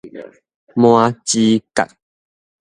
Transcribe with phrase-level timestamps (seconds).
[0.73, 1.87] 麻糍角